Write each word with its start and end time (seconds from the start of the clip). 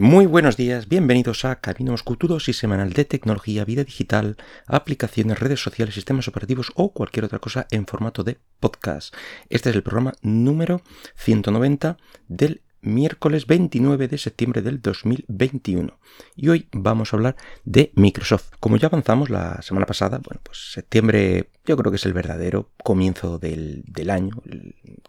Muy 0.00 0.26
buenos 0.26 0.56
días, 0.56 0.88
bienvenidos 0.88 1.44
a 1.44 1.56
Camino 1.56 1.90
Moscú, 1.90 2.16
y 2.46 2.52
semanal 2.52 2.92
de 2.92 3.04
tecnología, 3.04 3.64
vida 3.64 3.82
digital, 3.82 4.36
aplicaciones, 4.68 5.40
redes 5.40 5.60
sociales, 5.60 5.96
sistemas 5.96 6.28
operativos 6.28 6.70
o 6.76 6.92
cualquier 6.92 7.24
otra 7.24 7.40
cosa 7.40 7.66
en 7.72 7.84
formato 7.84 8.22
de 8.22 8.38
podcast. 8.60 9.12
Este 9.48 9.70
es 9.70 9.74
el 9.74 9.82
programa 9.82 10.12
número 10.22 10.82
190 11.16 11.96
del 12.28 12.62
miércoles 12.80 13.48
29 13.48 14.06
de 14.06 14.18
septiembre 14.18 14.62
del 14.62 14.80
2021. 14.80 15.98
Y 16.36 16.48
hoy 16.48 16.68
vamos 16.70 17.12
a 17.12 17.16
hablar 17.16 17.36
de 17.64 17.90
Microsoft. 17.96 18.52
Como 18.60 18.76
ya 18.76 18.86
avanzamos 18.86 19.30
la 19.30 19.60
semana 19.62 19.86
pasada, 19.86 20.18
bueno, 20.18 20.40
pues 20.44 20.74
septiembre 20.74 21.50
yo 21.66 21.76
creo 21.76 21.90
que 21.90 21.96
es 21.96 22.06
el 22.06 22.12
verdadero 22.12 22.70
comienzo 22.84 23.38
del, 23.40 23.84
año, 24.10 24.40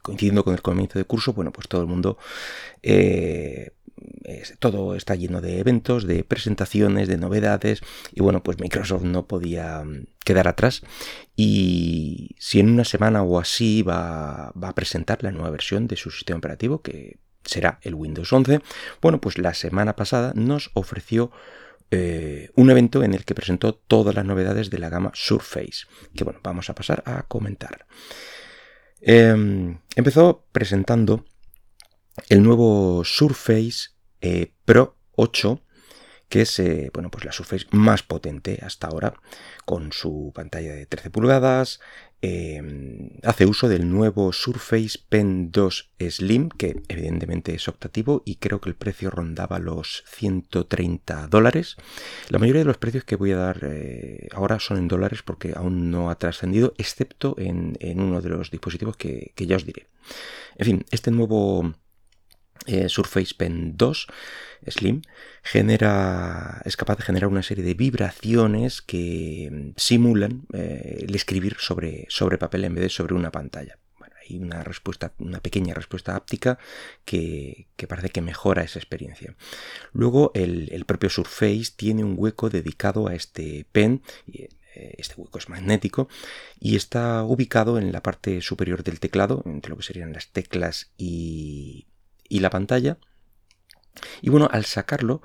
coincidiendo 0.02 0.44
con 0.44 0.56
el 0.56 0.64
comienzo 0.64 0.98
de 0.98 1.06
curso, 1.06 1.34
bueno, 1.34 1.52
pues 1.52 1.68
todo 1.68 1.82
el 1.82 1.88
mundo... 1.88 2.18
Eh, 2.82 3.74
todo 4.59 4.95
está 4.95 5.15
lleno 5.15 5.41
de 5.41 5.59
eventos, 5.59 6.05
de 6.05 6.23
presentaciones, 6.23 7.07
de 7.07 7.18
novedades 7.18 7.82
y 8.11 8.21
bueno, 8.21 8.43
pues 8.43 8.60
Microsoft 8.60 9.04
no 9.04 9.28
podía 9.28 9.83
mm, 9.83 10.07
quedar 10.24 10.47
atrás 10.47 10.83
y 11.36 12.36
si 12.39 12.60
en 12.60 12.69
una 12.69 12.86
semana 12.86 13.24
o 13.24 13.39
así 13.39 13.82
va, 13.82 14.50
a 14.50 14.75
presentar 14.75 15.24
la 15.24 15.32
nueva 15.32 15.50
versión 15.50 15.88
de 15.88 15.96
su 15.96 16.11
sistema 16.11 16.38
operativo 16.38 16.82
que 16.82 17.18
será 17.43 17.79
el 17.82 17.96
Windows 17.96 18.32
11, 18.32 18.61
bueno, 19.01 19.21
pues 19.21 19.38
la 19.38 19.54
semana 19.54 19.96
pasada 19.96 20.33
nos 20.36 20.71
ofreció 20.74 21.32
eh, 21.91 22.52
un 22.55 22.69
evento 22.69 23.04
en 23.04 23.13
el 23.13 23.25
que 23.25 23.33
presentó 23.33 23.74
todas 23.74 24.13
las 24.13 24.25
novedades 24.25 24.69
de 24.69 24.77
la 24.77 24.89
gama 24.89 25.11
Surface, 25.16 25.88
que 26.16 26.24
bueno, 26.24 26.39
vamos 26.43 26.69
a 26.69 26.75
pasar 26.75 27.02
a 27.05 27.24
comentar. 27.24 27.88
Em, 29.02 29.79
empezó 29.96 30.46
presentando 30.52 31.25
el 32.27 32.44
nuevo 32.44 33.03
Surface 33.05 33.89
eh, 34.22 34.52
Pro 34.66 34.97
8, 35.16 35.61
que 36.27 36.41
es 36.41 36.59
eh, 36.59 36.91
bueno, 36.94 37.09
pues 37.09 37.25
la 37.25 37.31
Surface 37.31 37.66
más 37.72 38.03
potente 38.03 38.59
hasta 38.61 38.88
ahora, 38.88 39.13
con 39.66 39.91
su 39.91 40.31
pantalla 40.33 40.73
de 40.73 40.85
13 40.85 41.09
pulgadas. 41.09 41.79
Em, 42.21 43.11
hace 43.23 43.45
uso 43.45 43.69
del 43.69 43.89
nuevo 43.89 44.33
Surface 44.33 44.99
Pen 45.07 45.51
2 45.51 45.91
Slim, 46.09 46.49
que 46.49 46.83
evidentemente 46.89 47.55
es 47.55 47.69
optativo 47.69 48.23
y 48.25 48.35
creo 48.35 48.59
que 48.59 48.69
el 48.69 48.75
precio 48.75 49.09
rondaba 49.09 49.57
los 49.57 50.03
130 50.07 51.27
dólares. 51.27 51.77
La 52.27 52.38
mayoría 52.38 52.59
de 52.59 52.66
los 52.66 52.77
precios 52.77 53.05
que 53.05 53.16
voy 53.16 53.31
a 53.31 53.38
dar 53.38 53.61
eh, 53.63 54.27
ahora 54.33 54.59
son 54.59 54.77
en 54.77 54.89
dólares 54.89 55.23
porque 55.23 55.53
aún 55.55 55.91
no 55.91 56.09
ha 56.09 56.16
trascendido, 56.16 56.73
excepto 56.77 57.35
en, 57.39 57.77
uno 57.99 58.21
de 58.21 58.29
los 58.29 58.51
dispositivos 58.51 58.97
que, 58.97 59.31
que 59.35 59.47
ya 59.47 59.55
os 59.55 59.66
diré. 59.66 59.88
En 60.57 60.66
fin, 60.66 60.85
este 60.91 61.11
nuevo 61.11 61.73
eh, 62.65 62.89
Surface 62.89 63.33
Pen 63.35 63.77
2 63.77 64.07
Slim 64.67 65.02
genera, 65.43 66.61
es 66.66 66.75
capaz 66.77 66.97
de 66.97 67.03
generar 67.03 67.29
una 67.29 67.43
serie 67.43 67.63
de 67.63 67.73
vibraciones 67.73 68.81
que 68.81 69.49
mm, 69.51 69.69
simulan 69.77 70.45
eh, 70.53 71.05
el 71.07 71.16
escribir 71.16 71.55
sobre, 71.59 72.05
sobre 72.09 72.38
papel 72.38 72.66
en 72.66 72.75
vez 72.75 72.83
de 72.83 72.89
sobre 72.89 73.13
una 73.13 73.31
pantalla. 73.31 73.77
Hay 74.29 74.38
una 74.38 74.63
respuesta, 74.63 75.13
una 75.17 75.39
pequeña 75.39 75.73
respuesta 75.73 76.16
áptica 76.16 76.59
que, 77.03 77.67
parece 77.88 78.09
que 78.09 78.21
mejora 78.21 78.63
esa 78.63 78.77
experiencia. 78.77 79.35
Luego 79.91 80.31
el, 80.35 80.85
propio 80.85 81.09
Surface 81.09 81.71
tiene 81.75 82.03
un 82.03 82.13
hueco 82.16 82.51
dedicado 82.51 83.07
a 83.07 83.16
este 83.16 83.66
pen. 83.71 84.03
Eh, 84.31 84.49
este 84.99 85.16
hueco 85.17 85.39
es 85.39 85.49
magnético 85.49 86.09
y 86.59 86.75
está 86.75 87.23
ubicado 87.23 87.79
en 87.79 87.91
la 87.91 88.03
parte 88.03 88.41
superior 88.41 88.83
del 88.83 88.99
teclado, 88.99 89.41
entre 89.47 89.71
lo 89.71 89.77
que 89.77 89.83
serían 89.83 90.13
las 90.13 90.27
teclas 90.27 90.91
y, 90.95 91.88
y 92.30 92.39
la 92.39 92.49
pantalla. 92.49 92.97
Y 94.22 94.30
bueno, 94.30 94.47
al 94.52 94.66
sacarlo, 94.66 95.22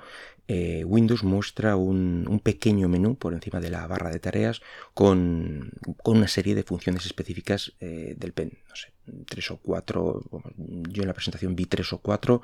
eh, 0.47 0.83
Windows 0.85 1.23
muestra 1.23 1.75
un, 1.75 2.39
pequeño 2.43 2.87
menú 2.87 3.17
por 3.17 3.33
encima 3.33 3.59
de 3.59 3.71
la 3.71 3.87
barra 3.87 4.11
de 4.11 4.19
tareas 4.19 4.61
con, 4.93 5.71
una 6.03 6.27
serie 6.27 6.53
de 6.53 6.63
funciones 6.63 7.05
específicas 7.05 7.73
eh, 7.79 8.13
del 8.17 8.33
pen. 8.33 8.59
No 8.69 8.75
sé, 8.75 8.93
tres 9.27 9.49
o 9.49 9.57
cuatro. 9.57 10.21
yo 10.57 11.01
en 11.01 11.07
la 11.07 11.13
presentación 11.13 11.55
vi 11.55 11.65
tres 11.65 11.91
o 11.93 11.97
cuatro, 11.97 12.41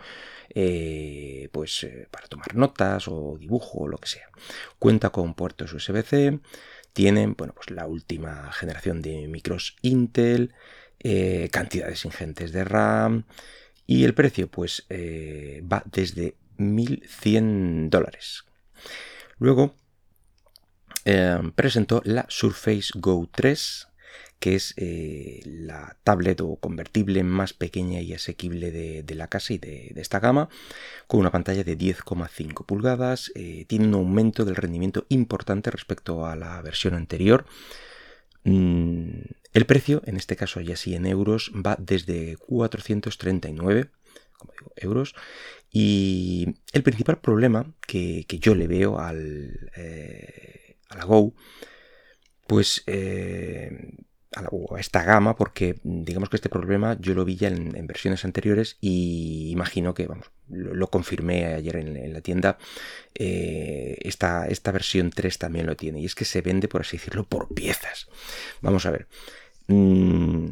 eh, 0.50 1.50
pues 1.52 1.88
para 2.10 2.28
tomar 2.28 2.56
notas 2.56 3.08
o 3.08 3.38
dibujo 3.40 3.80
o 3.80 3.88
lo 3.88 3.98
que 3.98 4.08
sea. 4.08 4.30
Cuenta 4.80 5.12
con 5.12 5.36
puertos 5.36 5.72
USB-C. 5.74 6.40
Tienen, 6.94 7.36
bueno, 7.38 7.54
pues 7.54 7.70
la 7.70 7.86
última 7.88 8.52
generación 8.52 9.02
de 9.02 9.28
micros 9.28 9.78
Intel, 9.82 10.54
cantidades 11.52 12.04
ingentes 12.04 12.52
de 12.52 12.64
RAM, 12.66 13.26
y 13.92 14.06
el 14.06 14.14
precio, 14.14 14.48
pues, 14.48 14.86
eh, 14.88 15.62
va 15.70 15.84
desde 15.86 16.36
1.100 16.58 17.90
dólares. 17.90 18.46
Luego 19.38 19.76
em, 21.04 21.52
presentó 21.52 22.02
la 22.06 22.26
Surface 22.30 22.92
Go 22.96 23.28
3, 23.30 23.90
que 24.40 24.56
es 24.56 24.74
eh, 24.78 25.42
la 25.46 25.98
tablet 26.06 26.40
o 26.40 26.56
convertible 26.56 27.24
más 27.24 27.52
pequeña 27.52 28.00
y 28.00 28.14
asequible 28.14 28.72
de, 28.72 29.16
la 29.16 29.28
casa 29.28 29.52
y 29.56 29.58
de, 29.58 29.92
esta 29.98 30.22
gama, 30.22 30.48
con 31.08 31.20
una 31.20 31.32
pantalla 31.32 31.66
de 31.66 31.78
10,5 31.78 32.66
pulgadas. 32.66 33.30
Eh, 33.36 33.66
tiene 33.68 33.88
un 33.88 33.96
aumento 33.96 34.46
del 34.46 34.56
rendimiento 34.56 35.06
importante 35.10 35.70
respecto 35.70 36.26
a 36.26 36.38
la 36.38 36.62
versión 36.62 36.94
anterior. 36.94 37.46
Mm, 38.46 39.20
el 39.54 39.66
precio, 39.66 40.02
en 40.06 40.18
este 40.18 40.36
caso 40.36 40.62
ya 40.62 40.76
sí 40.76 40.96
en 40.96 41.06
euros, 41.06 41.52
va 41.56 41.78
desde 41.80 42.38
439 42.38 43.90
como 44.42 44.54
digo, 44.54 44.72
euros. 44.76 45.16
Y 45.72 46.56
el 46.74 46.84
principal 46.84 47.20
problema 47.20 47.74
que, 47.88 48.26
yo 48.28 48.56
le 48.56 48.68
veo 48.68 49.00
al, 49.00 49.72
eh, 49.76 50.78
a 50.90 50.98
la 50.98 51.06
Go, 51.06 51.34
pues 52.48 52.84
eh, 52.88 53.96
a, 54.36 54.50
esta 54.80 55.04
gama, 55.04 55.36
porque 55.38 55.80
digamos 55.84 56.30
que 56.30 56.36
este 56.36 56.50
problema 56.50 56.98
yo 57.00 57.14
lo 57.14 57.24
vi 57.24 57.36
ya 57.36 57.50
en, 57.50 57.88
versiones 57.88 58.26
anteriores 58.26 58.78
y 58.82 59.50
imagino 59.52 59.94
que, 59.94 60.08
vamos, 60.08 60.32
lo, 60.50 60.90
confirmé 60.90 61.46
ayer 61.46 61.78
en, 61.78 62.14
la 62.14 62.22
tienda, 62.22 62.58
eh, 63.16 63.98
esta, 64.02 64.48
esta 64.48 64.72
versión 64.72 65.12
3 65.12 65.38
también 65.38 65.68
lo 65.68 65.78
tiene. 65.78 66.02
Y 66.02 66.06
es 66.06 66.16
que 66.16 66.26
se 66.26 66.42
vende, 66.42 66.68
por 66.68 66.82
así 66.82 66.98
decirlo, 66.98 67.26
por 67.26 67.54
piezas. 67.54 68.10
Vamos 68.62 68.86
a 68.86 68.92
ver. 68.92 69.08
Mm, 69.72 70.52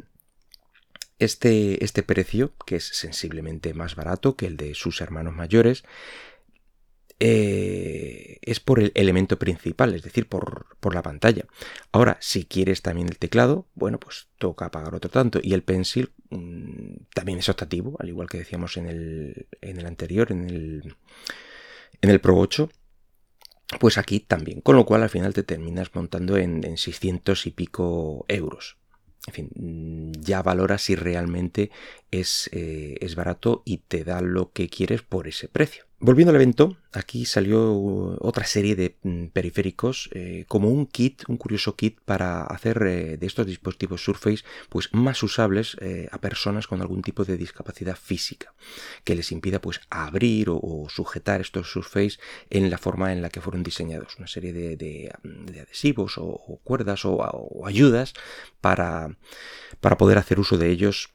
este, 1.19 1.83
este 1.83 2.03
precio, 2.03 2.53
que 2.65 2.77
es 2.77 2.85
sensiblemente 2.85 3.73
más 3.73 3.95
barato 3.95 4.37
que 4.37 4.45
el 4.47 4.55
de 4.55 4.73
sus 4.75 5.01
hermanos 5.01 5.35
mayores, 5.35 5.83
eh, 7.19 8.39
es 8.41 8.61
por 8.61 8.79
el 8.79 8.93
elemento 8.95 9.37
principal, 9.37 9.93
es 9.93 10.03
decir, 10.03 10.29
por, 10.29 10.77
la 10.93 11.03
pantalla. 11.03 11.45
Ahora, 11.91 12.17
si 12.21 12.45
quieres 12.45 12.81
también 12.81 13.09
el 13.09 13.17
teclado, 13.17 13.67
bueno, 13.75 13.99
pues 13.99 14.29
toca 14.37 14.71
pagar 14.71 14.95
otro 14.95 15.11
tanto. 15.11 15.39
Y 15.43 15.53
el 15.53 15.63
pencil 15.63 16.13
mm, 16.29 17.07
también 17.13 17.39
es 17.39 17.49
optativo, 17.49 17.97
al 17.99 18.07
igual 18.07 18.29
que 18.29 18.37
decíamos 18.37 18.77
en 18.77 18.87
el, 18.87 19.85
anterior, 19.85 20.31
en 20.31 20.49
el, 20.49 20.95
en 22.01 22.09
el 22.09 22.21
Pro 22.21 22.37
8. 22.37 22.69
Pues 23.79 23.97
aquí 23.97 24.21
también, 24.21 24.61
con 24.61 24.77
lo 24.77 24.85
cual 24.85 25.03
al 25.03 25.09
final 25.09 25.33
te 25.33 25.43
terminas 25.43 25.93
montando 25.93 26.37
en, 26.37 26.63
en 26.63 26.77
600 26.77 27.45
y 27.45 27.51
pico 27.51 28.25
euros 28.27 28.79
en 29.27 29.33
fin, 29.33 29.49
mm, 29.55 30.21
ya 30.21 30.41
valora 30.41 30.77
si 30.77 30.95
realmente 30.95 31.71
es, 32.11 32.49
eh, 32.53 32.97
es, 33.01 33.15
barato 33.15 33.61
y 33.65 33.77
te 33.77 34.03
da 34.03 34.21
lo 34.21 34.51
que 34.51 34.69
quieres 34.69 35.01
por 35.01 35.27
ese 35.27 35.47
precio. 35.47 35.85
Volviendo 36.01 36.29
al 36.29 36.37
evento, 36.37 36.77
aquí 36.93 37.25
salió 37.25 37.73
otra 38.21 38.45
serie 38.45 38.77
de 38.77 38.95
mm, 39.03 39.25
periféricos 39.27 40.09
eh, 40.13 40.45
como 40.47 40.69
un 40.69 40.85
kit, 40.85 41.23
un 41.27 41.35
curioso 41.35 41.75
kit 41.75 41.99
para 42.05 42.43
hacer 42.43 42.81
eh, 42.87 43.17
de 43.17 43.27
estos 43.27 43.45
dispositivos 43.45 44.01
Surface 44.01 44.45
pues 44.69 44.93
más 44.93 45.21
usables 45.23 45.75
a 46.11 46.21
personas 46.21 46.67
con 46.67 46.81
algún 46.81 47.01
tipo 47.01 47.25
de 47.25 47.37
discapacidad 47.37 47.97
física 47.97 48.53
que 49.03 49.15
les 49.15 49.31
impida 49.31 49.59
pues 49.59 49.81
abrir 49.89 50.47
o, 50.49 50.87
sujetar 50.89 51.41
estos 51.41 51.69
Surface 51.69 52.17
en 52.49 52.69
la 52.69 52.77
forma 52.77 53.11
en 53.11 53.21
la 53.21 53.29
que 53.29 53.41
fueron 53.41 53.61
diseñados, 53.61 54.15
una 54.17 54.27
serie 54.27 54.53
de, 54.53 55.11
adhesivos 55.61 56.15
o, 56.17 56.59
cuerdas 56.63 57.03
o, 57.03 57.65
ayudas 57.65 58.13
para, 58.61 59.17
para 59.81 59.97
poder 59.97 60.17
hacer 60.17 60.39
uso 60.39 60.57
de 60.57 60.69
ellos 60.69 61.09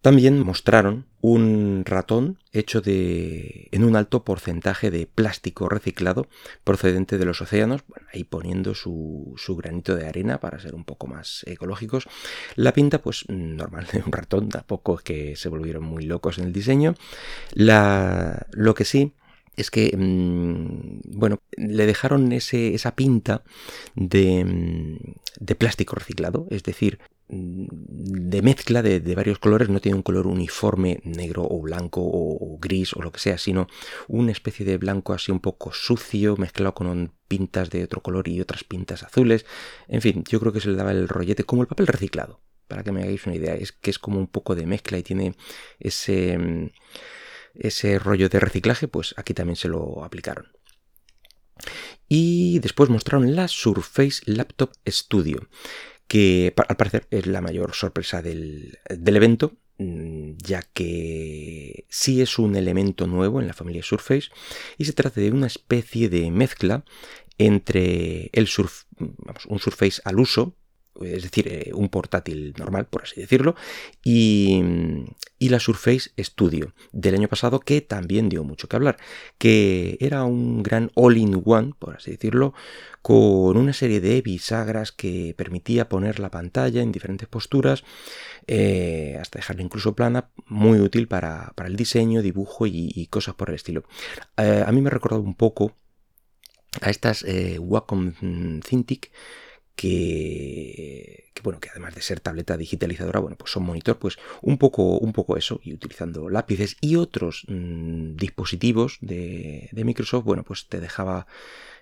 también 0.00 0.38
mostraron 0.40 1.06
un 1.20 1.82
ratón 1.84 2.38
hecho 2.52 2.80
de, 2.80 3.68
en 3.72 3.82
un 3.82 3.96
alto 3.96 4.22
porcentaje 4.22 4.90
de 4.90 5.06
plástico 5.06 5.68
reciclado 5.68 6.28
procedente 6.62 7.18
de 7.18 7.24
los 7.24 7.40
océanos, 7.40 7.82
ahí 8.12 8.22
poniendo 8.22 8.74
su, 8.74 9.34
granito 9.56 9.96
de 9.96 10.06
arena 10.06 10.38
para 10.38 10.60
ser 10.60 10.74
un 10.74 10.84
poco 10.84 11.08
más 11.08 11.42
ecológicos. 11.46 12.06
La 12.54 12.72
pinta, 12.72 13.02
pues 13.02 13.24
normal 13.28 13.88
de 13.92 14.02
un 14.04 14.12
ratón, 14.12 14.48
tampoco 14.48 14.98
es 14.98 15.02
que 15.02 15.36
se 15.36 15.48
volvieron 15.48 15.82
muy 15.82 16.04
locos 16.04 16.38
en 16.38 16.44
el 16.44 16.52
diseño. 16.52 16.94
Lo 17.54 18.74
que 18.74 18.84
sí 18.84 19.14
es 19.56 19.72
que, 19.72 19.96
mm, 19.96 21.18
bueno, 21.18 21.40
le 21.56 21.86
dejaron 21.86 22.30
ese, 22.30 22.74
esa 22.74 22.94
pinta 22.94 23.42
de, 23.96 24.44
mm, 24.44 24.98
de 25.40 25.54
plástico 25.56 25.96
reciclado, 25.96 26.46
es 26.50 26.62
decir, 26.62 27.00
de 27.28 28.42
mezcla 28.42 28.82
de, 28.82 29.14
varios 29.14 29.38
colores, 29.38 29.68
no 29.68 29.80
tiene 29.80 29.96
un 29.96 30.02
color 30.02 30.26
uniforme 30.26 31.00
negro 31.04 31.46
o 31.48 31.60
blanco 31.60 32.00
o, 32.02 32.58
gris 32.58 32.94
o 32.94 33.02
lo 33.02 33.12
que 33.12 33.20
sea, 33.20 33.36
sino 33.36 33.66
una 34.08 34.32
especie 34.32 34.64
de 34.64 34.78
blanco 34.78 35.12
así 35.12 35.30
un 35.30 35.40
poco 35.40 35.72
sucio, 35.72 36.36
mezclado 36.36 36.74
con 36.74 37.12
pintas 37.28 37.70
de 37.70 37.84
otro 37.84 38.02
color 38.02 38.28
y 38.28 38.40
otras 38.40 38.64
pintas 38.64 39.02
azules. 39.02 39.44
En 39.88 40.00
fin, 40.00 40.24
yo 40.28 40.40
creo 40.40 40.52
que 40.52 40.60
se 40.60 40.70
le 40.70 40.76
daba 40.76 40.92
el 40.92 41.08
rollete 41.08 41.44
como 41.44 41.62
el 41.62 41.68
papel 41.68 41.86
reciclado, 41.86 42.40
para 42.66 42.82
que 42.82 42.92
me 42.92 43.02
hagáis 43.02 43.26
una 43.26 43.36
idea, 43.36 43.54
es 43.54 43.72
que 43.72 43.90
es 43.90 43.98
como 43.98 44.18
un 44.18 44.28
poco 44.28 44.54
de 44.54 44.66
mezcla 44.66 44.96
y 44.96 45.02
tiene 45.02 45.34
ese, 45.78 46.72
ese 47.54 47.98
rollo 47.98 48.30
de 48.30 48.40
reciclaje, 48.40 48.88
pues 48.88 49.14
aquí 49.18 49.34
también 49.34 49.56
se 49.56 49.68
lo 49.68 50.02
aplicaron. 50.02 50.46
Y 52.08 52.60
después 52.60 52.88
mostraron 52.88 53.36
la 53.36 53.48
Surface 53.48 54.22
Laptop 54.24 54.72
Studio, 54.86 55.48
que 56.08 56.54
al 56.68 56.76
parecer 56.76 57.06
es 57.10 57.26
la 57.26 57.40
mayor 57.40 57.74
sorpresa 57.74 58.22
del, 58.22 58.78
evento, 58.88 59.52
mm, 59.76 60.32
ya 60.38 60.62
que 60.62 61.86
sí 61.88 62.22
es 62.22 62.38
un 62.38 62.56
elemento 62.56 63.06
nuevo 63.06 63.40
en 63.40 63.46
la 63.46 63.52
familia 63.52 63.82
Surface 63.82 64.30
y 64.78 64.86
se 64.86 64.94
trata 64.94 65.20
de 65.20 65.30
una 65.30 65.46
especie 65.46 66.08
de 66.08 66.30
mezcla 66.30 66.84
entre 67.36 68.30
el 68.32 68.48
surf, 68.48 68.84
un 69.46 69.58
Surface 69.60 70.00
al 70.04 70.18
uso, 70.18 70.56
es 71.02 71.22
decir, 71.22 71.48
eh, 71.48 71.70
un 71.74 71.88
portátil 71.88 72.54
normal, 72.58 72.86
por 72.86 73.02
así 73.02 73.20
decirlo, 73.20 73.54
y, 74.02 74.62
la 75.40 75.60
Surface 75.60 76.10
Studio 76.18 76.74
del 76.92 77.14
año 77.14 77.28
pasado, 77.28 77.60
que 77.60 77.80
también 77.80 78.28
dio 78.28 78.44
mucho 78.44 78.68
que 78.68 78.76
hablar, 78.76 78.98
que 79.38 79.96
era 80.00 80.24
un 80.24 80.62
gran 80.62 80.90
all-in-one, 80.94 81.72
por 81.78 81.96
así 81.96 82.10
decirlo, 82.10 82.52
con 83.00 83.56
una 83.56 83.72
serie 83.72 84.00
de 84.00 84.20
bisagras 84.20 84.92
que 84.92 85.34
permitía 85.38 85.88
poner 85.88 86.20
la 86.20 86.30
pantalla 86.30 86.82
en 86.82 86.92
diferentes 86.92 87.28
posturas, 87.28 87.82
eh, 88.46 89.16
hasta 89.18 89.38
dejarla 89.38 89.62
incluso 89.62 89.94
plana, 89.94 90.28
muy 90.46 90.80
útil 90.80 91.08
para, 91.08 91.54
el 91.64 91.76
diseño, 91.76 92.20
dibujo 92.20 92.66
y, 92.66 93.06
cosas 93.10 93.34
por 93.34 93.48
el 93.48 93.54
estilo. 93.54 93.84
Eh, 94.36 94.64
a 94.66 94.70
mí 94.72 94.82
me 94.82 94.88
ha 94.88 94.92
recordado 94.92 95.22
un 95.22 95.34
poco 95.34 95.76
a 96.82 96.90
estas 96.90 97.24
Wacom 97.58 98.60
Cintiq, 98.62 99.10
que, 99.78 101.30
bueno, 101.44 101.60
que 101.60 101.70
además 101.70 101.94
de 101.94 102.02
ser 102.02 102.18
tableta 102.18 102.56
digitalizadora, 102.56 103.20
bueno, 103.20 103.36
pues 103.36 103.52
son 103.52 103.62
monitor, 103.62 103.96
pues 103.96 104.18
un 104.42 104.58
poco, 104.58 104.98
un 104.98 105.12
poco 105.12 105.36
eso, 105.36 105.60
y 105.62 105.72
utilizando 105.72 106.28
lápices 106.28 106.76
y 106.80 106.96
otros 106.96 107.44
mm, 107.46 108.16
dispositivos 108.16 108.98
de, 109.00 109.70
Microsoft, 109.72 110.24
bueno, 110.24 110.42
pues 110.42 110.66
te 110.66 110.80
dejaba 110.80 111.28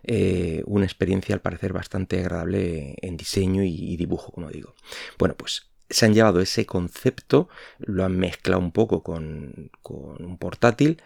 eh, 0.02 0.62
una 0.66 0.84
experiencia 0.84 1.34
al 1.34 1.40
parecer 1.40 1.72
bastante 1.72 2.20
agradable 2.20 2.96
en 3.00 3.16
diseño 3.16 3.62
y, 3.64 3.96
dibujo, 3.96 4.31
como 4.31 4.50
digo. 4.50 4.75
Bueno, 5.19 5.34
pues 5.34 5.70
se 5.88 6.04
han 6.04 6.12
llevado 6.12 6.40
ese 6.40 6.66
concepto, 6.66 7.49
lo 7.78 8.04
han 8.04 8.19
mezclado 8.19 8.60
un 8.60 8.72
poco 8.72 9.02
con, 9.02 9.70
un 9.88 10.37
portátil 10.37 11.00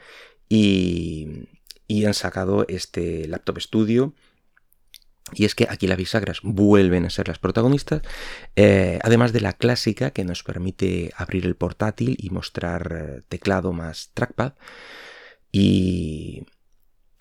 y, 0.49 1.47
y 1.87 2.05
han 2.05 2.15
sacado 2.15 2.67
este 2.69 3.29
laptop 3.29 3.61
studio 3.61 4.13
y 5.35 5.45
es 5.45 5.55
que 5.55 5.67
aquí 5.69 5.87
las 5.87 5.99
bisagras 5.99 6.41
vuelven 6.43 7.07
a 7.07 7.11
ser 7.11 7.29
las 7.29 7.39
protagonistas, 7.39 8.03
eh, 8.57 8.99
además 9.03 9.33
de 9.33 9.41
la 9.41 9.53
clásica 9.53 10.11
que 10.11 10.25
nos 10.25 10.43
permite 10.43 11.13
abrir 11.17 11.47
el 11.47 11.57
portátil 11.57 12.17
y 12.19 12.31
mostrar 12.31 13.19
eh, 13.19 13.23
teclado 13.29 13.73
más 13.73 14.11
trackpad 14.15 14.55
y, 15.53 16.45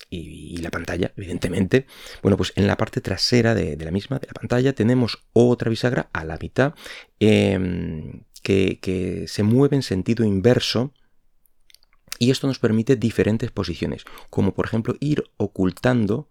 y, 0.10 0.58
la 0.58 0.72
pantalla, 0.72 1.14
evidentemente. 1.16 1.86
Bueno, 2.22 2.38
pues 2.38 2.54
en 2.56 2.68
la 2.68 2.78
parte 2.78 3.02
trasera 3.02 3.54
de, 3.54 3.78
la 3.78 3.92
misma, 3.92 4.20
de 4.20 4.28
la 4.28 4.34
pantalla, 4.34 4.74
tenemos 4.74 5.20
otra 5.34 5.70
bisagra 5.70 6.10
a 6.14 6.26
la 6.26 6.38
mitad 6.42 6.74
em, 7.20 8.24
que, 8.42 9.26
se 9.28 9.44
mueve 9.44 9.76
en 9.76 9.84
sentido 9.84 10.26
inverso. 10.26 10.94
Y 12.18 12.32
esto 12.32 12.48
nos 12.48 12.60
permite 12.60 12.98
diferentes 12.98 13.50
posiciones, 13.50 14.04
como 14.30 14.54
por 14.54 14.66
ejemplo 14.66 14.96
ir 15.00 15.24
ocultando 15.38 16.30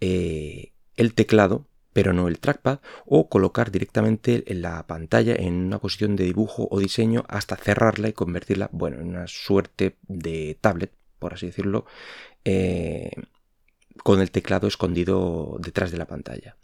eh, 0.00 0.72
el 0.98 1.14
teclado, 1.14 1.66
pero 1.94 2.12
no 2.12 2.28
el 2.28 2.38
trackpad, 2.38 2.80
o 3.06 3.28
colocar 3.30 3.70
directamente 3.70 4.44
la 4.48 4.86
pantalla 4.86 5.34
en 5.34 5.54
una 5.54 5.78
posición 5.78 6.16
de 6.16 6.24
dibujo 6.24 6.68
o 6.70 6.78
diseño 6.78 7.24
hasta 7.28 7.56
cerrarla 7.56 8.08
y 8.08 8.12
convertirla, 8.12 8.68
bueno, 8.72 9.00
en 9.00 9.08
una 9.08 9.26
suerte 9.26 9.96
de 10.02 10.58
tablet, 10.60 10.92
por 11.18 11.34
así 11.34 11.46
decirlo, 11.46 11.86
eh, 12.44 13.10
con 14.02 14.20
el 14.20 14.30
teclado 14.30 14.68
escondido 14.68 15.56
detrás 15.60 15.90
de 15.90 15.98
la 15.98 16.06
pantalla. 16.06 16.56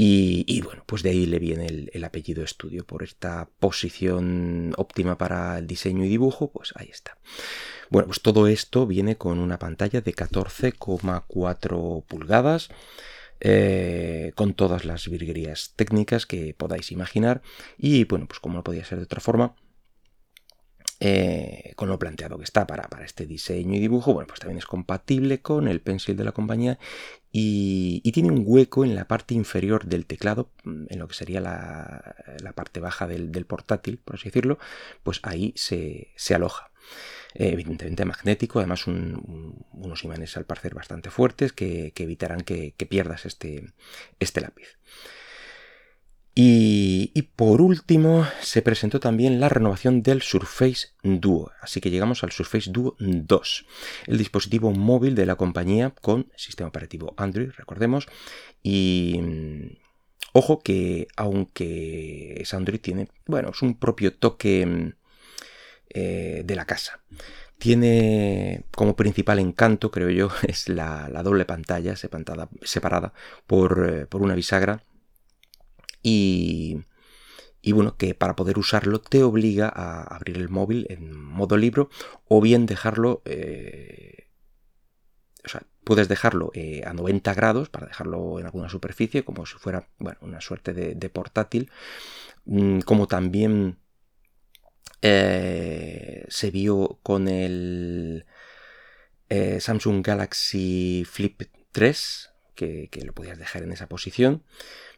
Y, 0.00 0.60
bueno, 0.60 0.84
pues 0.86 1.02
de 1.02 1.10
ahí 1.10 1.26
le 1.26 1.40
viene 1.40 1.66
el, 1.66 1.90
el, 1.92 2.04
apellido 2.04 2.44
estudio, 2.44 2.86
por 2.86 3.02
esta 3.02 3.48
posición 3.58 4.72
óptima 4.76 5.18
para 5.18 5.58
el 5.58 5.66
diseño 5.66 6.04
y 6.04 6.08
dibujo, 6.08 6.52
pues 6.52 6.72
ahí 6.76 6.88
está. 6.88 7.18
Bueno, 7.90 8.06
pues 8.06 8.22
todo 8.22 8.46
esto 8.46 8.86
viene 8.86 9.16
con 9.16 9.40
una 9.40 9.58
pantalla 9.58 10.00
de 10.00 10.14
14,4 10.14 12.04
pulgadas. 12.04 12.68
Eh, 13.40 14.32
con 14.34 14.54
todas 14.54 14.84
las 14.84 15.08
virguerías 15.08 15.72
técnicas 15.76 16.26
que 16.26 16.54
podáis 16.54 16.90
imaginar 16.90 17.40
y 17.76 18.02
bueno, 18.04 18.26
pues 18.26 18.40
como 18.40 18.56
no 18.56 18.64
podía 18.64 18.84
ser 18.84 18.98
de 18.98 19.04
otra 19.04 19.20
forma, 19.20 19.54
eh, 21.00 21.74
con 21.76 21.88
lo 21.88 21.96
planteado 22.00 22.38
que 22.38 22.44
está 22.44 22.66
para, 22.66 22.88
para, 22.88 23.04
este 23.04 23.24
diseño 23.24 23.76
y 23.76 23.78
dibujo, 23.78 24.12
bueno, 24.12 24.26
pues 24.26 24.40
también 24.40 24.58
es 24.58 24.66
compatible 24.66 25.40
con 25.40 25.68
el 25.68 25.80
pencil 25.80 26.16
de 26.16 26.24
la 26.24 26.32
compañía 26.32 26.80
y, 27.30 28.02
tiene 28.10 28.30
un 28.30 28.42
hueco 28.44 28.84
en 28.84 28.96
la 28.96 29.06
parte 29.06 29.34
inferior 29.34 29.84
del 29.86 30.06
teclado, 30.06 30.50
mm, 30.64 30.86
en 30.88 30.98
lo 30.98 31.06
que 31.06 31.14
sería 31.14 31.40
la, 31.40 32.52
parte 32.56 32.80
baja 32.80 33.06
del, 33.06 33.46
portátil, 33.46 33.98
por 33.98 34.16
así 34.16 34.24
decirlo, 34.24 34.58
pues 35.04 35.20
ahí 35.22 35.52
se, 35.54 36.08
se 36.16 36.34
aloja. 36.34 36.72
Eh, 37.34 37.50
evidentemente 37.52 38.04
magnético, 38.04 38.58
además 38.58 38.86
unos 38.86 40.04
imanes 40.04 40.36
al 40.36 40.46
parecer 40.46 40.74
bastante 40.74 41.10
fuertes 41.10 41.52
que, 41.52 41.92
evitarán 41.96 42.40
que, 42.40 42.74
pierdas 42.88 43.26
este, 43.26 43.72
este 44.18 44.40
lápiz. 44.40 44.78
Y, 46.40 47.22
por 47.34 47.60
último, 47.60 48.24
se 48.40 48.62
presentó 48.62 49.00
también 49.00 49.40
la 49.40 49.48
renovación 49.48 50.04
del 50.04 50.22
Surface 50.22 50.90
Duo, 51.02 51.50
así 51.60 51.80
que 51.80 51.90
llegamos 51.90 52.22
al 52.22 52.30
Surface 52.30 52.70
Duo 52.70 52.94
2, 53.00 53.66
el 54.06 54.18
dispositivo 54.18 54.70
móvil 54.70 55.16
de 55.16 55.26
la 55.26 55.34
compañía 55.34 55.92
con 56.00 56.30
sistema 56.36 56.68
operativo 56.68 57.12
Android, 57.16 57.50
recordemos, 57.56 58.06
y 58.62 59.18
mm, 59.20 59.78
ojo 60.32 60.60
que 60.60 61.08
aunque 61.16 62.34
es 62.40 62.54
Android 62.54 62.80
tiene, 62.80 63.08
bueno, 63.26 63.50
es 63.50 63.60
un 63.60 63.76
propio 63.76 64.14
toque 64.14 64.64
mm, 64.64 64.92
eh, 65.90 66.42
de 66.44 66.56
la 66.56 66.66
casa. 66.66 67.00
Tiene 67.58 68.64
como 68.72 68.94
principal 68.94 69.38
encanto, 69.38 69.90
creo 69.90 70.10
yo, 70.10 70.28
es 70.46 70.68
la, 70.68 71.08
doble 71.22 71.44
pantalla 71.46 71.96
separada, 71.96 73.12
por, 73.46 73.88
eh, 73.88 74.06
por, 74.06 74.22
una 74.22 74.34
bisagra 74.34 74.82
y, 76.02 76.84
y 77.62 77.72
bueno, 77.72 77.96
que 77.96 78.14
para 78.14 78.36
poder 78.36 78.58
usarlo 78.58 79.00
te 79.00 79.22
obliga 79.22 79.72
a 79.74 80.02
abrir 80.02 80.36
el 80.36 80.50
móvil 80.50 80.86
en 80.90 81.10
modo 81.18 81.56
libro 81.56 81.88
o 82.28 82.40
bien 82.42 82.66
dejarlo, 82.66 83.22
eh, 83.24 84.28
o 85.44 85.48
sea, 85.48 85.62
puedes 85.84 86.08
dejarlo 86.08 86.52
a 86.84 86.92
90 86.92 87.32
grados 87.32 87.70
para 87.70 87.86
dejarlo 87.86 88.38
en 88.38 88.44
alguna 88.44 88.68
superficie 88.68 89.24
como 89.24 89.46
si 89.46 89.56
fuera, 89.56 89.88
bueno, 89.98 90.18
una 90.20 90.42
suerte 90.42 90.74
de, 90.74 90.94
de 90.94 91.08
portátil, 91.08 91.70
mm, 92.44 92.80
como 92.80 93.08
también 93.08 93.78
eh, 95.02 96.24
se 96.28 96.50
vio 96.50 96.98
con 97.02 97.28
el 97.28 98.26
eh, 99.28 99.60
Samsung 99.60 100.04
Galaxy 100.04 101.04
Flip 101.08 101.42
3, 101.72 102.30
que, 102.54 102.88
lo 103.04 103.12
podías 103.12 103.38
dejar 103.38 103.62
en 103.62 103.72
esa 103.72 103.88
posición. 103.88 104.42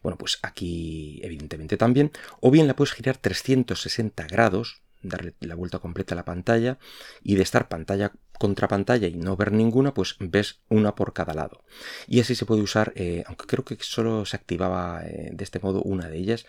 Bueno, 0.02 0.16
pues 0.16 0.38
aquí 0.42 1.20
evidentemente 1.22 1.76
también. 1.76 2.10
O 2.40 2.50
bien 2.50 2.66
la 2.66 2.74
puedes 2.74 2.94
girar 2.94 3.18
360 3.18 4.26
grados, 4.26 4.82
darle 5.02 5.34
la 5.40 5.54
vuelta 5.54 5.78
completa 5.78 6.14
a 6.14 6.16
la 6.16 6.24
pantalla 6.24 6.78
y 7.22 7.36
de 7.36 7.42
estar 7.42 7.68
pantalla 7.68 8.12
contra 8.40 8.68
pantalla 8.68 9.06
y 9.06 9.16
no 9.16 9.36
ver 9.36 9.52
ninguna, 9.52 9.92
pues 9.92 10.16
ves 10.18 10.60
una 10.70 10.94
por 10.94 11.12
cada 11.12 11.34
lado. 11.34 11.62
Y 12.08 12.20
así 12.20 12.34
se 12.34 12.46
puede 12.46 12.62
usar, 12.62 12.94
eh, 12.96 13.22
aunque 13.26 13.44
creo 13.46 13.66
que 13.66 13.76
solo 13.80 14.24
se 14.24 14.34
activaba 14.34 15.02
eh, 15.04 15.28
de 15.30 15.44
este 15.44 15.60
modo 15.60 15.82
una 15.82 16.08
de 16.08 16.16
ellas. 16.16 16.46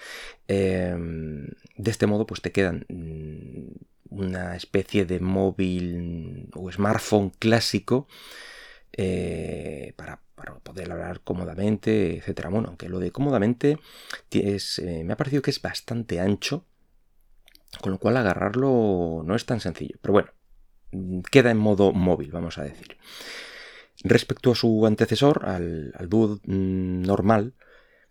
Em, 0.47 1.49
de 1.75 1.91
este 1.91 2.07
modo, 2.07 2.25
pues 2.25 2.41
te 2.41 2.53
quedan 2.53 2.85
mm, 2.87 3.73
una 4.09 4.55
especie 4.55 5.05
de 5.05 5.19
móvil 5.19 6.49
o 6.55 6.71
smartphone 6.71 7.31
clásico 7.31 8.07
eh, 8.93 9.93
para, 9.97 10.21
poder 10.63 10.91
hablar 10.91 11.21
cómodamente, 11.21 12.17
etcétera. 12.17 12.49
Bueno, 12.49 12.69
aunque 12.69 12.87
lo 12.89 12.99
de 12.99 13.11
cómodamente 13.11 13.79
me 14.31 15.13
ha 15.13 15.17
parecido 15.17 15.41
que 15.41 15.51
es 15.51 15.61
bastante 15.61 16.19
ancho, 16.21 16.65
con 17.79 17.91
lo 17.91 17.99
cual 17.99 18.17
agarrarlo 18.17 19.23
no 19.25 19.35
es 19.35 19.45
tan 19.45 19.59
sencillo. 19.59 19.97
Pero 20.01 20.13
bueno, 20.13 20.31
queda 21.31 21.51
en 21.51 21.57
modo 21.57 21.93
móvil, 21.93 22.31
vamos 22.31 22.57
a 22.57 22.63
decir. 22.63 22.97
Respecto 24.03 24.51
a 24.51 24.55
su 24.55 24.85
antecesor, 24.85 25.45
al, 25.45 25.93
al 25.95 26.07
mm, 26.07 27.03
normal, 27.03 27.53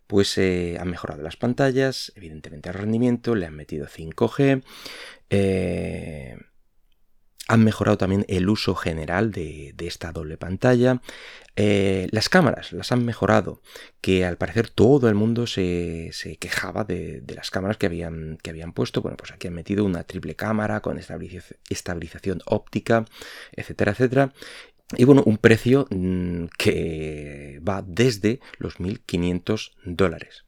pues 0.07 0.37
eh, 0.37 0.77
han 0.79 0.89
mejorado 0.89 1.21
las 1.21 1.37
pantallas, 1.37 2.11
evidentemente 2.15 2.69
el 2.69 2.75
rendimiento, 2.75 3.35
le 3.35 3.45
han 3.45 3.55
metido 3.55 3.87
5G, 3.87 4.63
eh, 5.29 6.37
han 7.51 7.65
mejorado 7.65 7.97
también 7.97 8.25
el 8.29 8.47
uso 8.47 8.75
general 8.75 9.31
de, 9.31 9.75
esta 9.79 10.13
doble 10.13 10.37
pantalla. 10.37 11.01
Eh, 11.57 12.07
las 12.11 12.29
cámaras 12.29 12.71
las 12.71 12.93
han 12.93 13.03
mejorado, 13.03 13.61
que 13.99 14.23
al 14.23 14.37
parecer 14.37 14.69
todo 14.69 15.09
el 15.09 15.15
mundo 15.15 15.47
se, 15.47 16.11
quejaba 16.39 16.85
de, 16.85 17.21
las 17.35 17.51
cámaras 17.51 17.75
que 17.75 17.87
habían, 17.87 18.37
que 18.41 18.51
habían 18.51 18.71
puesto. 18.71 19.01
Bueno, 19.01 19.17
pues 19.17 19.33
aquí 19.33 19.47
han 19.47 19.53
metido 19.53 19.83
una 19.83 20.05
triple 20.05 20.35
cámara 20.35 20.79
con 20.79 20.97
estabilización 20.97 22.41
óptica, 22.45 23.03
etcétera, 23.51 23.91
etcétera. 23.91 24.33
Y 24.95 25.03
bueno, 25.03 25.21
un 25.25 25.37
precio 25.37 25.87
mm, 25.89 26.45
que 26.57 27.59
va 27.67 27.83
desde 27.85 28.39
los 28.59 28.77
1.500 28.77 29.71
dólares. 29.83 30.45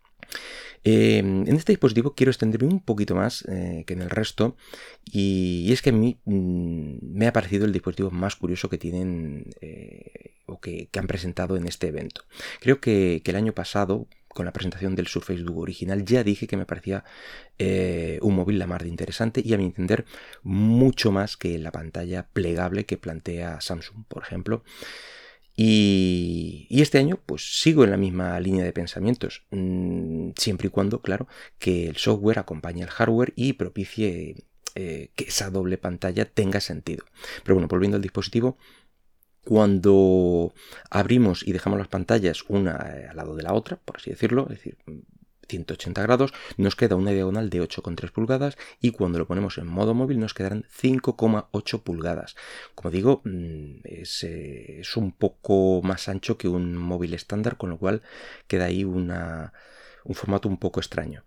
Em, 0.86 1.48
en 1.48 1.56
este 1.56 1.72
dispositivo 1.72 2.14
quiero 2.14 2.32
extenderme 2.32 2.68
un 2.68 2.82
poquito 2.82 3.16
más 3.16 3.46
eh, 3.48 3.84
que 3.88 3.94
en 3.94 4.02
el 4.02 4.10
resto 4.10 4.58
y, 5.06 5.72
es 5.72 5.82
que 5.82 5.92
a 5.92 5.94
mí 5.94 6.18
mm, 6.26 6.98
me 7.02 7.28
ha 7.28 7.34
parecido 7.34 7.66
el 7.66 7.72
dispositivo 7.72 8.12
más 8.12 8.36
curioso 8.36 8.70
que 8.70 8.78
tienen 8.78 9.46
eh, 9.62 10.34
o 10.46 10.60
que, 10.60 10.90
han 10.98 11.08
presentado 11.08 11.56
en 11.56 11.68
este 11.68 11.88
evento. 11.88 12.24
Creo 12.60 12.80
que, 12.82 13.22
el 13.24 13.36
año 13.36 13.54
pasado, 13.54 14.08
con 14.28 14.46
la 14.46 14.54
presentación 14.54 14.96
del 14.96 15.08
Surface 15.08 15.42
Duo 15.42 15.62
original, 15.62 16.06
ya 16.06 16.24
dije 16.24 16.48
que 16.48 16.58
me 16.58 16.66
parecía 16.66 17.04
eh, 17.60 18.20
un 18.22 18.36
móvil 18.36 18.60
la 18.60 18.68
mar 18.68 18.84
de 18.84 18.90
interesante 18.90 19.42
y 19.44 19.54
a 19.54 19.58
mi 19.58 19.66
entender 19.66 20.06
mucho 20.44 21.12
más 21.12 21.38
que 21.38 21.58
la 21.58 21.72
pantalla 21.72 22.28
plegable 22.34 22.86
que 22.86 22.98
plantea 22.98 23.62
Samsung, 23.62 24.06
por 24.08 24.24
ejemplo. 24.24 24.64
Y, 25.56 26.68
este 26.70 26.98
año, 26.98 27.20
pues 27.26 27.60
sigo 27.62 27.84
en 27.84 27.92
la 27.92 27.98
misma 27.98 28.40
línea 28.40 28.64
de 28.66 28.74
pensamientos, 28.74 29.46
mm, 29.52 30.32
siempre 30.36 30.68
y 30.68 30.70
cuando, 30.72 31.02
claro, 31.02 31.28
que 31.60 31.88
el 31.88 31.98
software 31.98 32.40
acompañe 32.40 32.84
al 32.84 32.90
hardware 32.90 33.34
y 33.36 33.54
propicie 33.54 34.46
eh, 34.76 35.12
que 35.16 35.26
esa 35.26 35.52
doble 35.52 35.78
pantalla 35.78 36.26
tenga 36.26 36.60
sentido. 36.60 37.06
Pero 37.44 37.56
bueno, 37.56 37.68
volviendo 37.68 37.98
al 37.98 38.02
dispositivo, 38.02 38.58
cuando 39.46 40.54
abrimos 40.90 41.46
y 41.46 41.52
dejamos 41.52 41.78
las 41.78 41.88
pantallas 41.90 42.44
una 42.48 42.72
eh, 42.96 43.08
al 43.10 43.18
lado 43.18 43.36
de 43.36 43.44
la 43.44 43.54
otra, 43.54 43.78
por 43.78 43.98
así 43.98 44.10
decirlo, 44.10 44.44
es 44.44 44.58
decir, 44.58 44.78
180 45.48 46.02
grados, 46.02 46.34
nos 46.58 46.76
queda 46.76 46.96
una 46.96 47.12
diagonal 47.12 47.50
de 47.50 47.62
8,3 47.62 48.12
pulgadas 48.12 48.58
y 48.82 48.92
cuando 48.92 49.20
lo 49.20 49.28
ponemos 49.28 49.58
en 49.58 49.68
modo 49.68 49.94
móvil 49.94 50.20
nos 50.20 50.34
quedarán 50.34 50.66
5,8 50.82 51.84
pulgadas. 51.84 52.36
Como 52.76 52.92
digo, 52.92 53.22
mm, 53.24 53.82
es, 53.84 54.24
eh, 54.24 54.80
es, 54.82 54.98
un 54.98 55.12
poco 55.12 55.82
más 55.84 56.08
ancho 56.08 56.38
que 56.38 56.48
un 56.48 56.76
móvil 56.78 57.14
estándar, 57.14 57.58
con 57.58 57.70
lo 57.70 57.78
cual 57.78 58.02
queda 58.48 58.66
ahí 58.66 58.84
una, 58.84 59.54
un 60.04 60.16
formato 60.16 60.48
un 60.48 60.58
poco 60.58 60.80
extraño. 60.80 61.24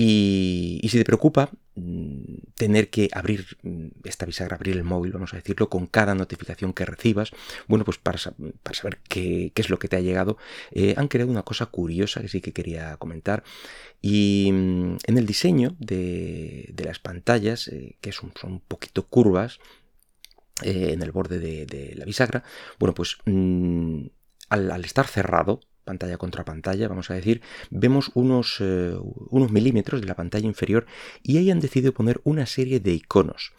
Y, 0.00 0.78
si 0.88 0.96
te 0.96 1.04
preocupa 1.04 1.50
mm, 1.74 2.52
tener 2.54 2.88
que 2.88 3.08
abrir 3.12 3.58
mm, 3.64 3.88
esta 4.04 4.26
bisagra, 4.26 4.54
abrir 4.54 4.76
el 4.76 4.84
móvil, 4.84 5.10
vamos 5.10 5.34
a 5.34 5.38
decirlo, 5.38 5.68
con 5.68 5.88
cada 5.88 6.14
notificación 6.14 6.72
que 6.72 6.84
recibas, 6.84 7.32
bueno, 7.66 7.84
pues 7.84 7.98
para, 7.98 8.16
saber 8.16 9.00
qué, 9.08 9.50
es 9.52 9.70
lo 9.70 9.80
que 9.80 9.88
te 9.88 9.96
ha 9.96 10.00
llegado, 10.00 10.38
eh, 10.70 10.94
han 10.96 11.08
creado 11.08 11.32
una 11.32 11.42
cosa 11.42 11.66
curiosa 11.66 12.20
que 12.20 12.28
sí 12.28 12.40
que 12.40 12.52
quería 12.52 12.96
comentar. 12.96 13.42
Y 14.00 14.50
mm, 14.52 14.98
en 15.04 15.18
el 15.18 15.26
diseño 15.26 15.74
de, 15.80 16.72
las 16.76 17.00
pantallas, 17.00 17.66
eh, 17.66 17.96
que 18.00 18.12
son, 18.12 18.32
un 18.44 18.60
poquito 18.60 19.04
curvas, 19.08 19.58
eh, 20.62 20.92
en 20.92 21.02
el 21.02 21.10
borde 21.10 21.40
de, 21.40 21.94
la 21.96 22.04
bisagra, 22.04 22.44
bueno, 22.78 22.94
pues 22.94 23.18
al 23.26 24.84
estar 24.84 25.08
cerrado, 25.08 25.58
pantalla 25.88 26.18
contra 26.18 26.44
pantalla, 26.44 26.86
vamos 26.88 27.10
a 27.10 27.14
decir, 27.14 27.40
vemos 27.70 28.10
unos, 28.14 28.58
eh, 28.60 28.94
unos 29.30 29.50
milímetros 29.50 30.00
de 30.02 30.06
la 30.06 30.14
pantalla 30.14 30.46
inferior 30.46 30.86
y 31.22 31.38
ahí 31.38 31.50
han 31.50 31.60
decidido 31.60 31.92
poner 31.92 32.20
una 32.24 32.44
serie 32.46 32.78
de 32.80 32.92
iconos. 32.92 33.52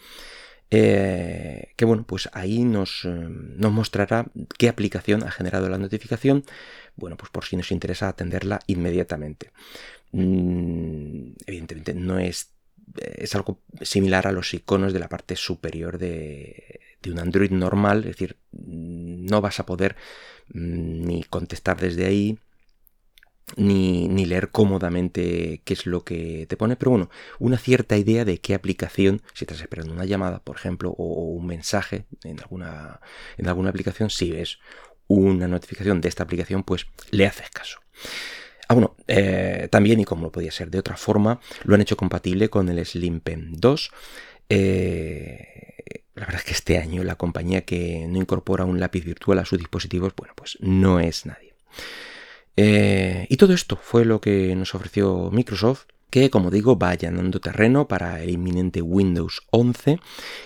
Eh, 0.72 1.74
que 1.76 1.86
bueno, 1.86 2.04
pues 2.06 2.30
ahí 2.34 2.64
nos, 2.64 3.04
eh, 3.06 3.10
nos, 3.10 3.72
mostrará 3.72 4.28
qué 4.60 4.70
aplicación 4.70 5.24
ha 5.24 5.32
generado 5.32 5.68
la 5.68 5.80
notificación, 5.80 6.44
bueno, 6.96 7.18
pues 7.18 7.32
por 7.32 7.46
si 7.46 7.58
nos 7.58 7.72
interesa 7.72 8.08
atenderla 8.08 8.60
inmediatamente. 8.68 9.52
Mm, 10.12 11.32
evidentemente 11.48 11.96
no 11.96 12.20
es, 12.20 12.54
es 12.96 13.34
algo 13.34 13.62
similar 13.82 14.28
a 14.28 14.32
los 14.32 14.54
iconos 14.54 14.94
de 14.94 15.00
la 15.00 15.10
parte 15.10 15.36
superior 15.36 15.98
de, 15.98 16.80
de 17.02 17.12
un 17.12 17.20
Android 17.20 17.52
normal, 17.52 18.00
es 18.00 18.12
decir, 18.12 18.38
no 18.52 19.42
vas 19.42 19.60
a 19.60 19.66
poder 19.66 19.96
ni 20.54 21.24
contestar 21.24 21.80
desde 21.80 22.06
ahí, 22.06 22.40
ni, 23.58 24.26
leer 24.26 24.50
cómodamente 24.52 25.62
qué 25.64 25.74
es 25.74 25.86
lo 25.86 26.04
que 26.04 26.46
te 26.48 26.58
pone, 26.58 26.76
pero 26.76 26.92
bueno, 26.92 27.10
una 27.40 27.58
cierta 27.58 27.98
idea 27.98 28.26
de 28.26 28.40
qué 28.40 28.54
aplicación, 28.54 29.22
si 29.34 29.46
estás 29.46 29.62
esperando 29.62 29.94
una 29.94 30.06
llamada, 30.06 30.40
por 30.44 30.56
ejemplo, 30.56 30.92
o 30.92 31.24
un 31.32 31.48
mensaje 31.48 32.06
en 32.24 32.40
alguna, 32.40 33.00
en 33.38 33.48
alguna 33.48 33.70
aplicación, 33.70 34.10
si 34.10 34.32
ves 34.32 34.60
una 35.08 35.48
notificación 35.48 36.02
de 36.02 36.10
esta 36.10 36.24
aplicación, 36.24 36.64
pues 36.64 36.86
le 37.12 37.26
haces 37.26 37.50
caso. 37.50 37.80
Ah, 38.68 38.76
bueno, 38.76 38.96
eh, 39.08 39.68
también, 39.72 40.00
y 40.00 40.06
como 40.06 40.24
lo 40.24 40.32
podía 40.32 40.52
ser 40.52 40.70
de 40.70 40.78
otra 40.78 40.96
forma, 40.96 41.40
lo 41.64 41.74
han 41.74 41.82
hecho 41.82 41.98
compatible 41.98 42.50
con 42.50 42.70
el 42.70 42.86
Slim 42.86 43.20
Pen 43.20 43.54
2. 43.54 43.92
Eh, 44.50 45.99
la 46.20 46.26
verdad 46.26 46.42
es 46.42 46.46
que 46.46 46.54
este 46.54 46.78
año 46.78 47.04
la 47.04 47.16
compañía 47.16 47.62
que 47.62 48.06
no 48.08 48.18
incorpora 48.18 48.66
un 48.66 48.80
lápiz 48.80 49.06
virtual 49.06 49.40
a 49.40 49.46
sus 49.46 49.58
dispositivos, 49.58 50.14
bueno, 50.16 50.34
pues 50.36 50.58
no 50.60 51.00
es 51.00 51.26
nadie. 51.26 51.54
Eh, 52.58 53.26
y 53.30 53.38
todo 53.38 53.54
esto 53.54 53.78
fue 53.82 54.04
lo 54.04 54.20
que 54.20 54.54
nos 54.56 54.76
ofreció 54.76 55.30
Microsoft, 55.32 55.86
que 56.10 56.30
como 56.30 56.52
digo 56.52 56.78
va 56.78 56.90
allanando 56.90 57.40
terreno 57.40 57.88
para 57.88 58.22
el 58.22 58.32
inminente 58.32 58.82
Windows 58.82 59.44
11 59.52 60.00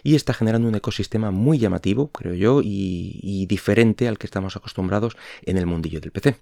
y 0.03 0.15
está 0.15 0.33
generando 0.33 0.67
un 0.67 0.75
ecosistema 0.75 1.31
muy 1.31 1.57
llamativo, 1.57 2.11
creo 2.11 2.33
yo, 2.33 2.61
y, 2.63 3.45
diferente 3.47 4.07
al 4.07 4.17
que 4.17 4.27
estamos 4.27 4.55
acostumbrados 4.55 5.17
en 5.43 5.57
el 5.57 5.65
mundillo 5.65 6.01
del 6.01 6.11
PC. 6.11 6.37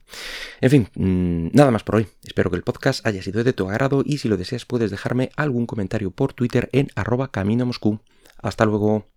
En 0.60 0.70
fin, 0.70 0.88
mm, 0.96 1.56
nada 1.56 1.72
más 1.72 1.84
por 1.84 1.96
hoy. 1.96 2.08
Espero 2.26 2.50
que 2.50 2.58
el 2.58 2.64
podcast 2.64 3.06
haya 3.06 3.22
sido 3.22 3.44
de 3.44 3.54
tu 3.54 3.70
agrado 3.70 4.04
y 4.06 4.18
si 4.18 4.28
lo 4.28 4.38
deseas 4.38 4.66
puedes 4.66 4.92
dejarme 4.92 5.30
algún 5.38 5.66
comentario 5.68 6.12
por 6.12 6.34
Twitter 6.34 6.70
en 6.74 6.90
arroba 6.96 7.32
camino 7.32 7.66
Moscú. 7.66 8.00
Hasta 8.42 8.66
luego. 8.66 9.11